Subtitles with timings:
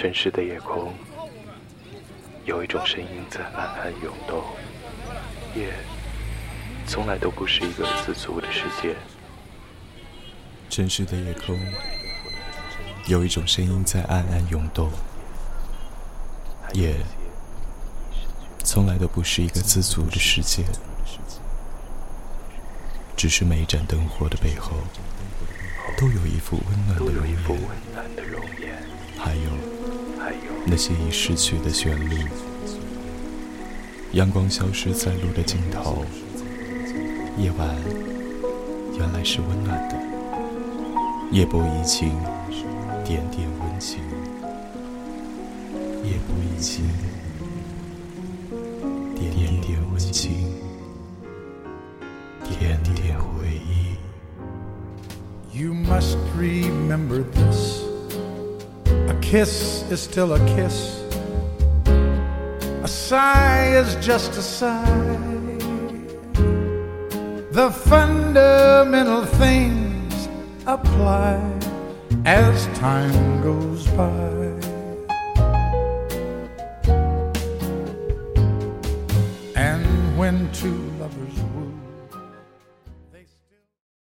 [0.00, 0.94] 城市的夜空，
[2.46, 4.42] 有一种声音在暗暗涌动。
[5.54, 5.74] 夜，
[6.86, 8.96] 从来都不是一个自足的世界。
[10.70, 11.54] 城市的夜空，
[13.08, 14.90] 有一种声音在暗暗涌动。
[16.72, 16.94] 夜，
[18.64, 20.64] 从来都不是一个自足的世界。
[23.18, 24.78] 只是每一盏灯火的背后，
[25.98, 26.98] 都有一副温暖
[28.16, 28.82] 的容颜，
[30.70, 32.14] 那些已逝去的旋律。
[34.12, 36.04] 阳光消失在路的尽头，
[37.36, 37.68] 夜晚
[38.96, 39.96] 原来是温暖的。
[41.32, 42.10] 夜波怡情，
[43.04, 43.98] 点点温情。
[46.04, 46.84] 夜波怡情，
[49.16, 50.54] 点点温情。
[52.44, 53.96] 点点回忆。
[55.52, 57.79] You must remember this.
[59.30, 61.04] Kiss is still a kiss.
[62.82, 65.06] A sigh is just a sigh.
[67.52, 70.28] The fundamental things
[70.66, 71.38] apply
[72.24, 74.10] as time goes by.
[79.54, 81.72] And when two lovers woo